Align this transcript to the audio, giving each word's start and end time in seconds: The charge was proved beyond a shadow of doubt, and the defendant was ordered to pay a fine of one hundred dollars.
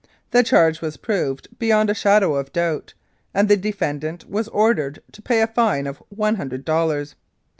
The 0.31 0.41
charge 0.41 0.81
was 0.81 0.97
proved 0.97 1.47
beyond 1.59 1.91
a 1.91 1.93
shadow 1.93 2.33
of 2.33 2.51
doubt, 2.51 2.95
and 3.35 3.47
the 3.47 3.55
defendant 3.55 4.27
was 4.27 4.47
ordered 4.47 4.99
to 5.11 5.21
pay 5.21 5.43
a 5.43 5.47
fine 5.47 5.85
of 5.85 6.01
one 6.09 6.37
hundred 6.37 6.65
dollars. 6.65 7.13